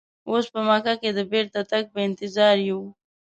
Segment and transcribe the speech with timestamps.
[0.29, 2.81] اوس په مکه کې د بیرته تګ په انتظار یو.